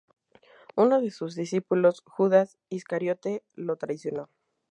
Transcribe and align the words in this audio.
Uno 0.75 0.99
de 0.99 1.11
sus 1.11 1.35
discípulos, 1.35 2.01
Judas 2.07 2.57
Iscariote, 2.69 3.43
lo 3.53 3.75
traicionó. 3.75 4.29